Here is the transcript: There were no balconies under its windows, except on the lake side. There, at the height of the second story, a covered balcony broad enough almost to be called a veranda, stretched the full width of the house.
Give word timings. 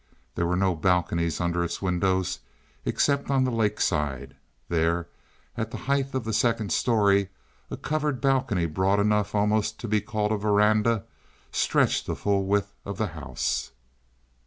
There 0.33 0.47
were 0.47 0.55
no 0.55 0.73
balconies 0.73 1.39
under 1.39 1.63
its 1.63 1.79
windows, 1.79 2.39
except 2.85 3.29
on 3.29 3.43
the 3.43 3.51
lake 3.51 3.79
side. 3.79 4.35
There, 4.67 5.07
at 5.55 5.69
the 5.69 5.77
height 5.85 6.15
of 6.15 6.23
the 6.23 6.33
second 6.33 6.71
story, 6.71 7.29
a 7.69 7.77
covered 7.77 8.19
balcony 8.19 8.65
broad 8.65 8.99
enough 8.99 9.35
almost 9.35 9.79
to 9.81 9.87
be 9.87 10.01
called 10.01 10.31
a 10.31 10.37
veranda, 10.37 11.03
stretched 11.51 12.07
the 12.07 12.15
full 12.15 12.47
width 12.47 12.73
of 12.83 12.97
the 12.97 13.09
house. 13.13 13.73